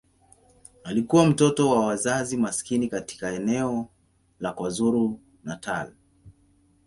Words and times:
Alikuwa 0.83 1.25
mtoto 1.25 1.69
wa 1.69 1.85
wazazi 1.87 2.37
maskini 2.37 2.87
katika 2.87 3.31
eneo 3.31 3.87
la 4.39 4.53
KwaZulu-Natal. 4.53 5.91